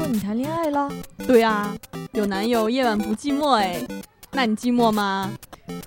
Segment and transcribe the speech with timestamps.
[0.00, 0.90] 说你谈恋爱了？
[1.26, 1.76] 对啊，
[2.12, 3.86] 有男友夜晚不寂寞哎，
[4.30, 5.30] 那你寂寞吗？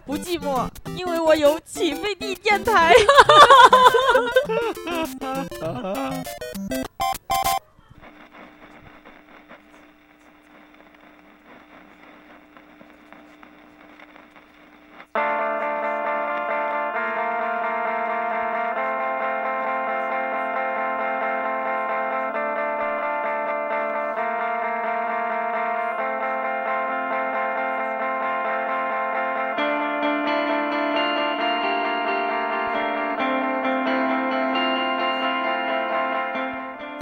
[0.06, 2.94] 不寂寞，因为我有起飞地电台。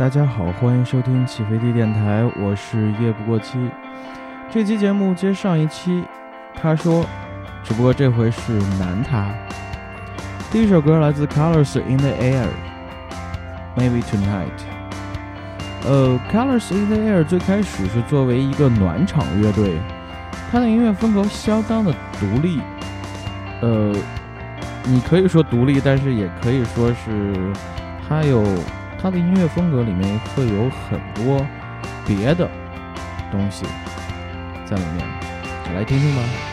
[0.02, 3.70] 大家好，欢迎收听起飞地电台，我是夜不过期。
[4.50, 6.04] 这期节目接上一期，
[6.60, 7.06] 他说，
[7.64, 9.32] 只不过这回是男他。
[10.52, 14.50] 第一首歌来自 Colors in the Air，Maybe Tonight。
[15.86, 19.78] 呃，Colors in the Air 最开始是作为一个暖场乐队，
[20.52, 22.60] 它的音乐风格相当的独立。
[23.62, 23.94] 呃，
[24.84, 27.54] 你可以说独立，但是也可以说是
[28.10, 28.44] 它有。
[29.02, 31.44] 他的音乐风格里面会有很多
[32.06, 32.48] 别的
[33.32, 33.66] 东西
[34.64, 35.08] 在里面，
[35.74, 36.51] 来听听吧。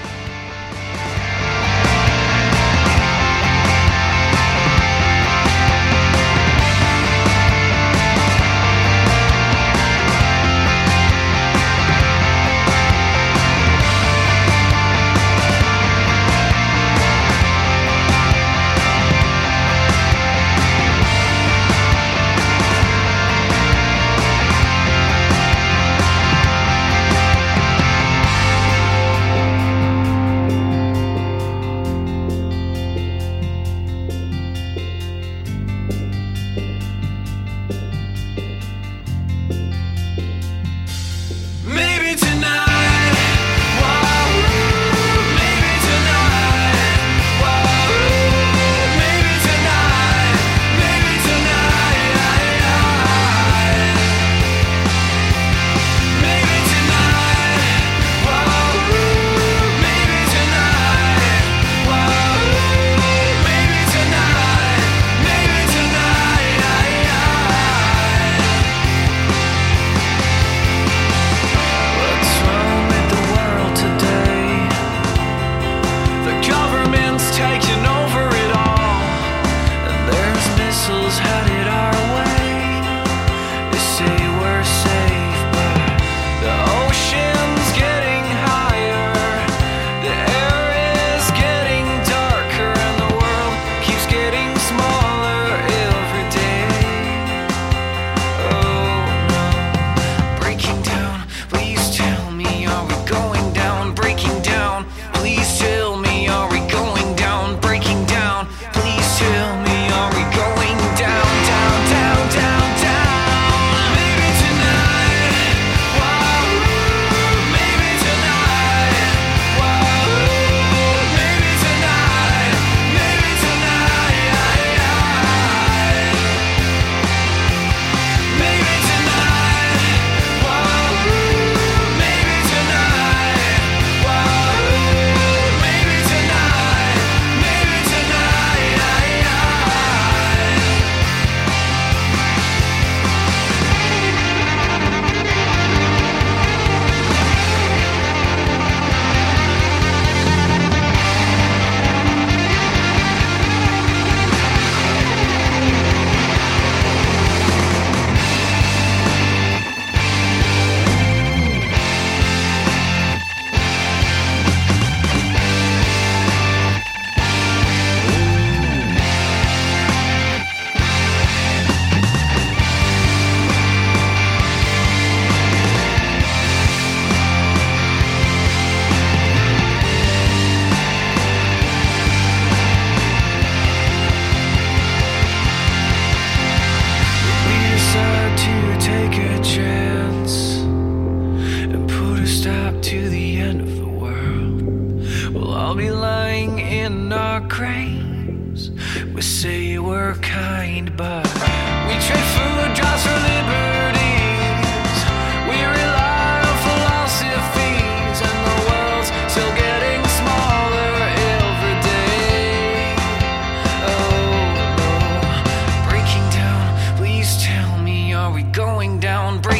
[218.28, 219.40] are we going down?
[219.40, 219.57] Break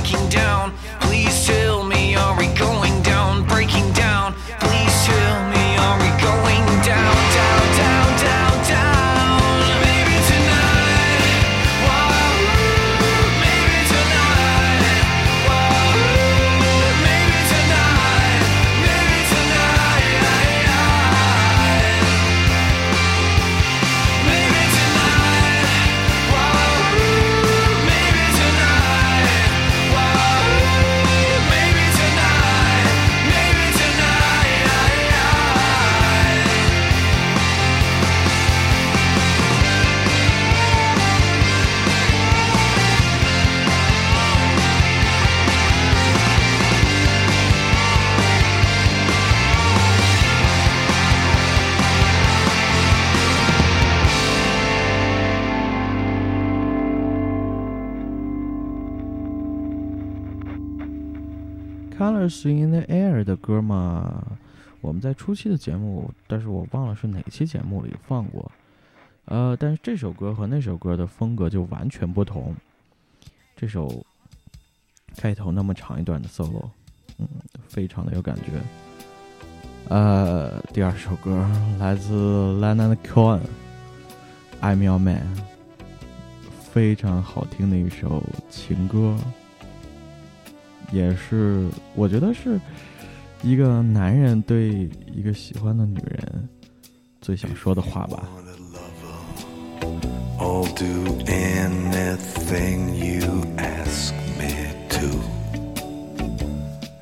[62.18, 64.24] Colors in the Air 的歌嘛，
[64.80, 68.50] 我们在初期的节目，但是我忘了是哪期节目里放过。
[69.26, 72.52] 呃，但是这首歌和那首歌的风格就完全不同。
[73.54, 74.04] 这首
[75.16, 76.68] 开头那么长一段的 solo，
[77.18, 77.28] 嗯，
[77.68, 78.42] 非常的有感觉。
[79.88, 81.48] 呃，第二首歌
[81.78, 85.22] 来自 Leonard Cohen，I'm Your Man，
[86.72, 89.16] 非常好听的一首情歌。
[90.90, 92.60] 也是，我觉得是
[93.42, 96.48] 一个男人对一个喜欢的女人
[97.20, 98.28] 最想说的话吧。
[100.38, 105.06] I'll do anything you ask me to.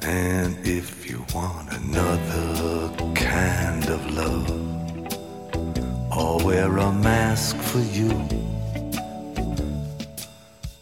[0.01, 4.51] And if you want another kind of love,
[6.11, 8.11] I'll wear a mask for you.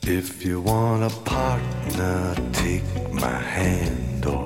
[0.06, 4.26] If you want a partner, take my hand.
[4.26, 4.44] Or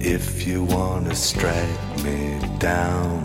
[0.00, 3.24] if you want to strike me down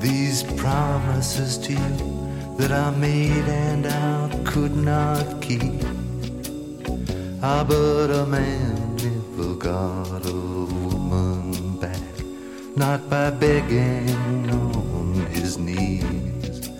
[0.00, 5.82] these promises to you that I made and I could not keep.
[7.42, 12.00] Ah, but a man never got a woman back,
[12.76, 16.70] not by begging on his knees.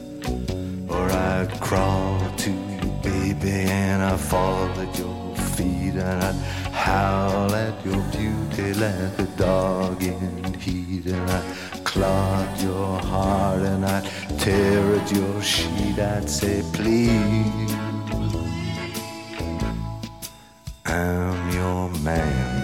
[0.89, 6.35] Or I'd crawl to you, baby, and I'd fall at your feet, and I'd
[6.73, 13.85] howl at your beauty like a dog in heat, and I'd clog your heart, and
[13.85, 14.05] I'd
[14.39, 15.99] tear at your sheet.
[15.99, 17.73] I'd say, please,
[20.87, 22.60] I'm your man.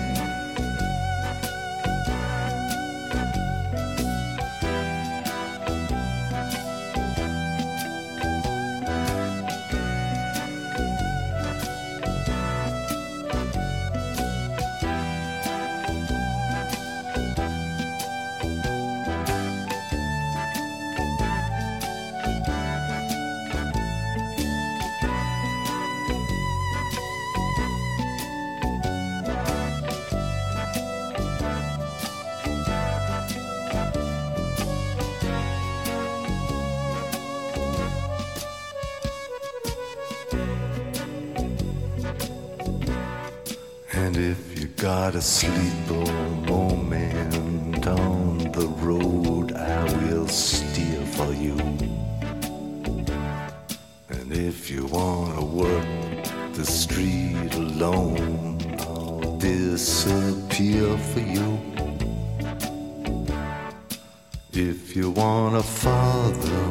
[45.03, 46.11] Got a sleeper
[46.49, 51.59] moment on the road, I will steer for you.
[54.09, 56.25] And if you wanna work
[56.55, 61.51] the street alone, I'll disappear for you.
[64.53, 66.65] If you want a father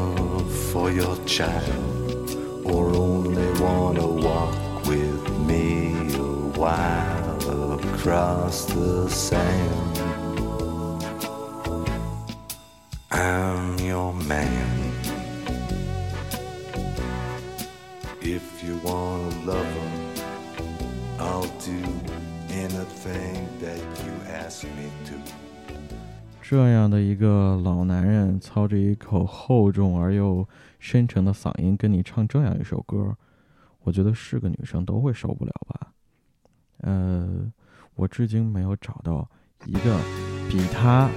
[0.71, 2.27] for your child,
[2.71, 5.61] or only wanna walk with me
[6.15, 7.14] a while
[8.05, 9.99] across the sand,
[13.09, 14.91] I'm your man.
[18.21, 20.13] If you wanna love him,
[21.17, 21.81] I'll do
[22.51, 25.15] anything that you ask me to.
[26.43, 30.47] 这样的一个老男人，操着一口厚重而又
[30.77, 33.17] 深沉的嗓音，跟你唱这样一首歌，
[33.81, 35.91] 我觉得是个女生都会受不了吧。
[36.81, 37.51] 呃，
[37.95, 39.27] 我至今没有找到
[39.65, 39.97] 一个
[40.49, 41.09] 比他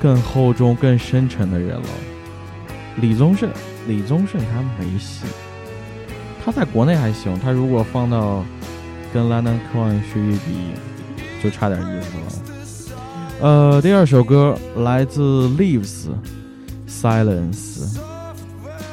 [0.00, 1.88] 更厚重更深沉的人了。
[3.00, 3.50] 李宗盛
[3.88, 5.24] 李宗盛他没戏
[6.44, 8.44] 他在国内还行他如果放到
[9.12, 10.72] 跟 lana kwang 去一比
[11.42, 13.00] 就差点意思了。
[13.40, 16.08] 呃第二首歌来自 leaves
[16.86, 17.98] silence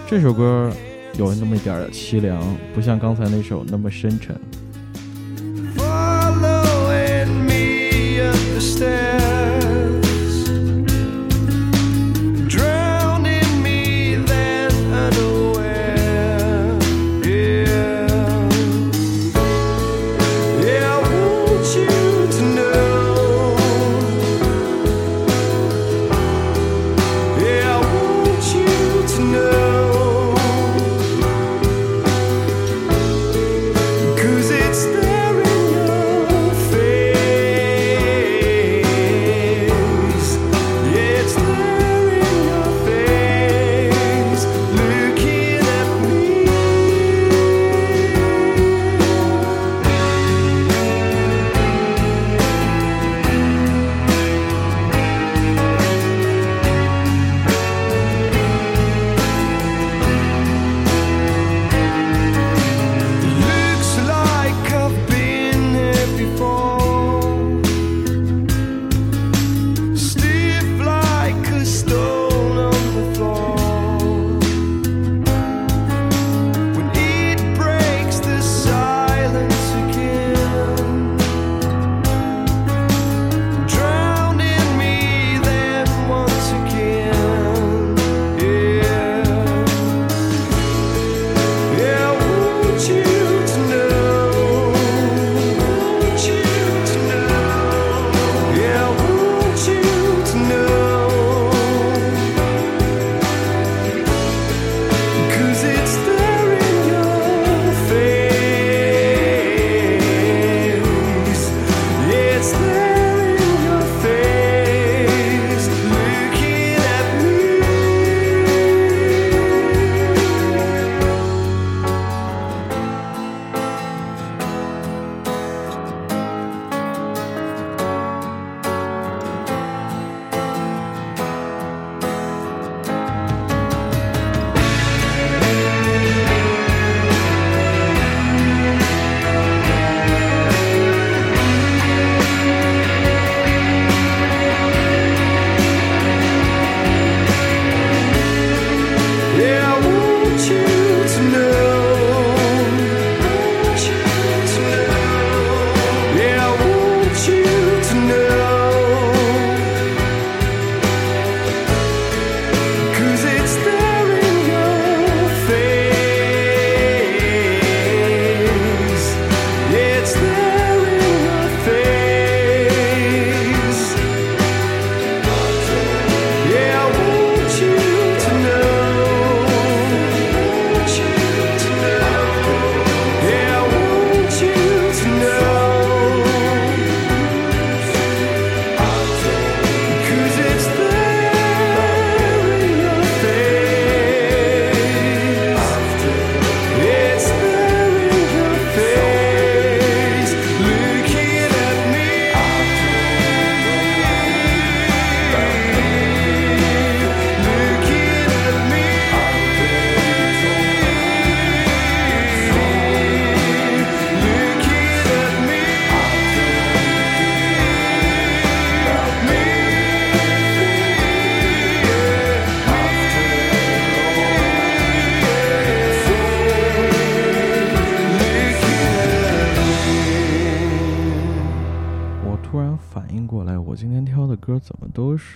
[0.07, 0.71] 这首歌
[1.17, 2.41] 有那么一点凄凉
[2.73, 4.35] 不像刚才那首那么深沉。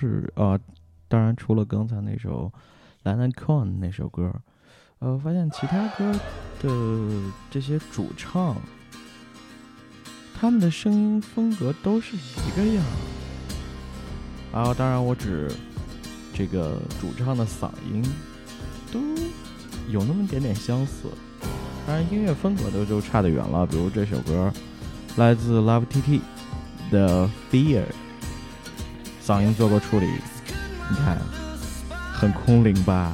[0.04, 0.60] 是啊，
[1.08, 2.52] 当然除了刚才那首
[3.04, 4.34] 《蓝蓝 con》那首歌，
[5.00, 6.12] 呃，发现其他歌
[6.62, 8.58] 的这些主唱，
[10.38, 12.84] 他们的声音风格都是一个样。
[14.52, 15.50] 啊，当然我只
[16.34, 18.04] 这个主唱的嗓音
[18.92, 19.00] 都
[19.90, 21.08] 有那么点点相似，
[21.88, 23.66] 当然音乐风格都就差得远了。
[23.66, 24.52] 比如这首歌
[25.16, 26.20] 来自 Love TT
[26.92, 27.84] 的《Fear》。
[29.26, 30.08] 嗓音做过处理
[30.90, 31.18] 你看
[32.14, 33.14] 很空灵吧？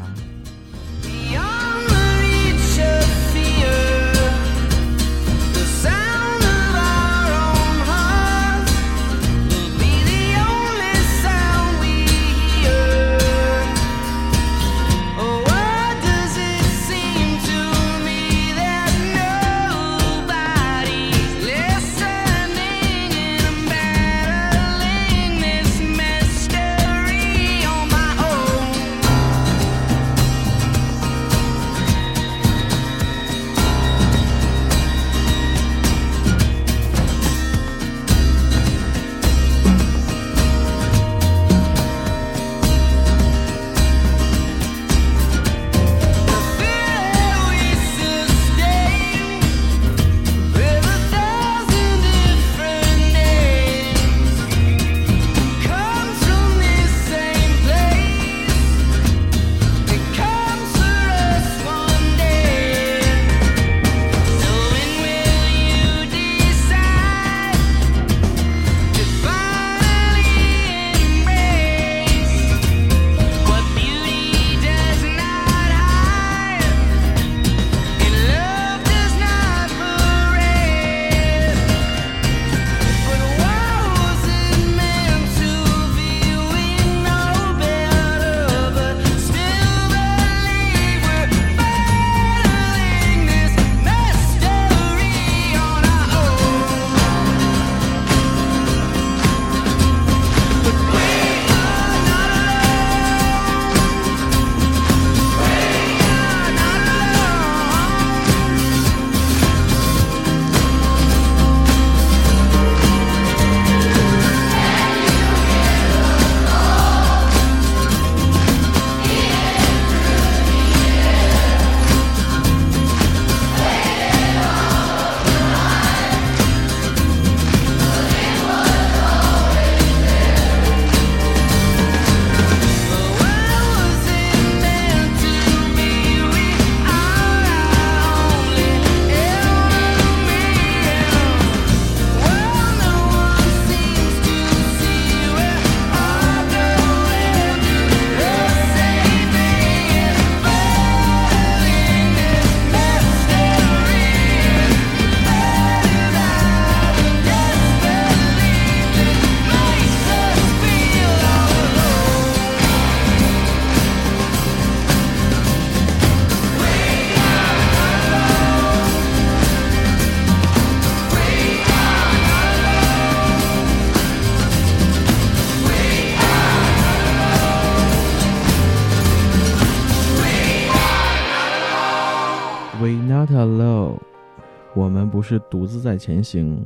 [185.09, 186.63] 不是独自在前行。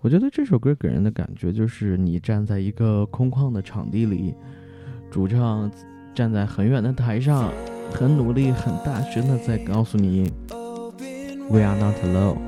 [0.00, 4.34] 我觉得这首歌给人的感觉就是你站在一个空旷的场地里，
[5.10, 5.70] 主唱
[6.14, 7.50] 站在很远的台上，
[7.92, 10.32] 很努力、很大声的在告诉你
[11.50, 12.38] ，We are not alone。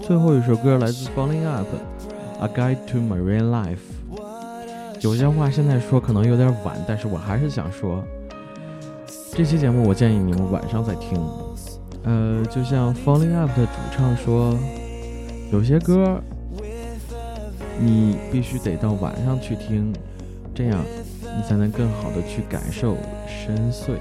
[0.00, 3.78] 最后一首歌来自 Falling Up，A Guide to Marine Life。
[5.02, 8.02] 有些话现在说可能有点晚，但是我还是想说，
[9.32, 11.20] 这期节目我建议你们晚上再听。
[12.06, 14.56] 呃，就像 Falling Up 的主唱说，
[15.52, 16.22] 有些歌
[17.80, 19.92] 你必须得到晚上去听，
[20.54, 20.84] 这样
[21.22, 23.96] 你才能更好的去感受深邃。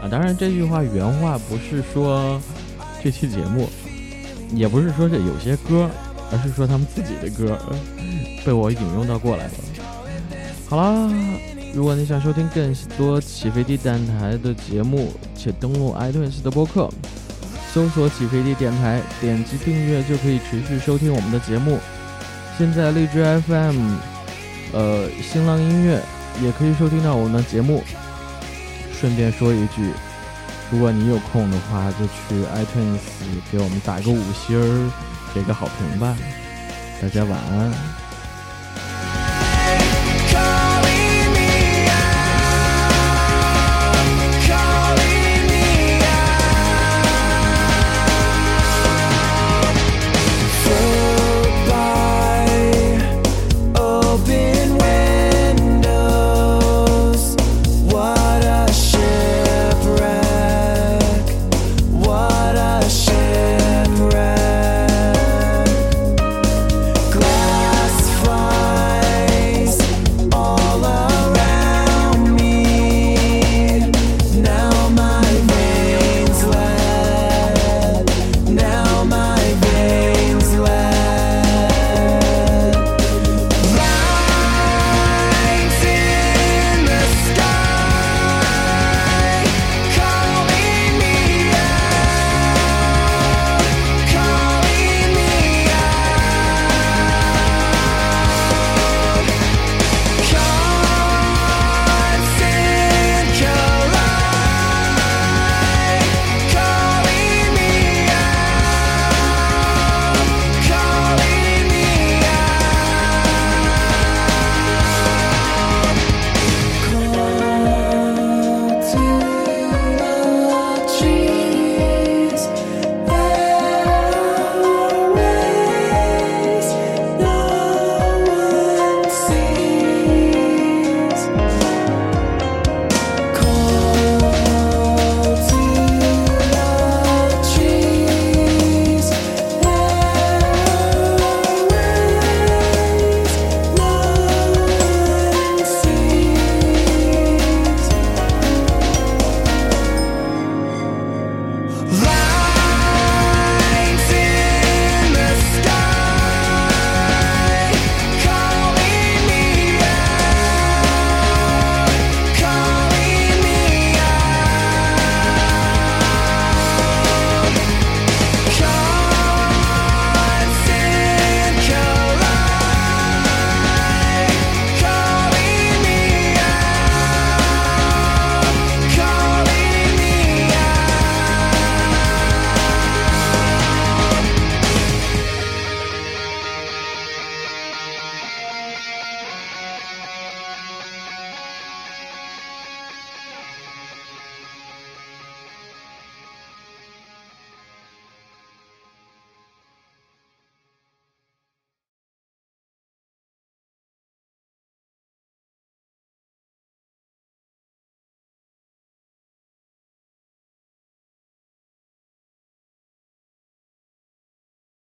[0.00, 2.40] 啊，当然这句话原话不是说
[3.02, 3.68] 这期节目，
[4.54, 5.90] 也不是说这有些歌，
[6.30, 7.58] 而是说他们自己的歌
[8.46, 9.52] 被我引用到过来了。
[10.68, 11.10] 好啦，
[11.74, 16.88] 如果你想收听更多起飞地电台的节目，且登录 iTunes 的播客，
[17.78, 21.78] 搜索“起飞地电台”，点击订阅就可以持续收听我们的节目。
[22.58, 23.94] 现在荔枝 FM、
[24.72, 26.02] 呃新浪音乐
[26.42, 27.84] 也可以收听到我们的节目。
[28.92, 29.92] 顺便说一句，
[30.72, 32.98] 如果你有空的话，就去 iTunes
[33.52, 34.90] 给我们打一个五星儿，
[35.32, 36.16] 给个好评吧。
[37.00, 37.97] 大家晚安。